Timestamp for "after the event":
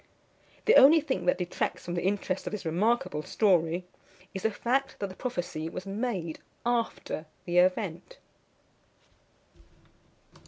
6.65-8.17